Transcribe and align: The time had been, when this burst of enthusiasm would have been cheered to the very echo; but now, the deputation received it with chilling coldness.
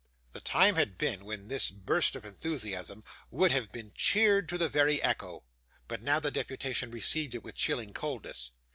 The 0.31 0.41
time 0.41 0.77
had 0.77 0.97
been, 0.97 1.25
when 1.25 1.47
this 1.47 1.69
burst 1.69 2.15
of 2.15 2.25
enthusiasm 2.25 3.03
would 3.29 3.51
have 3.51 3.71
been 3.71 3.91
cheered 3.93 4.49
to 4.49 4.57
the 4.57 4.67
very 4.67 4.99
echo; 4.99 5.43
but 5.87 6.01
now, 6.01 6.19
the 6.19 6.31
deputation 6.31 6.89
received 6.89 7.35
it 7.35 7.43
with 7.43 7.53
chilling 7.53 7.93
coldness. 7.93 8.49